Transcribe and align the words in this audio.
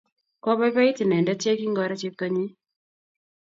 Kopaipait 0.43 0.97
inendet 1.03 1.41
yekingoro 1.45 1.95
cheptonyi 2.01 2.45